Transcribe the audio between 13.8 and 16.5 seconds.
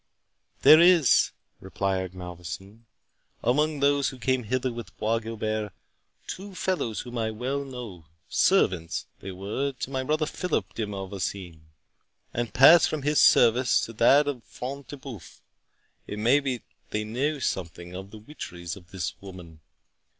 to that of Front de Bœuf—It may